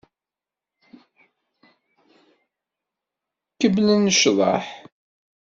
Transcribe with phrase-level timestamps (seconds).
[3.59, 4.65] Kemmlem ccḍeḥ.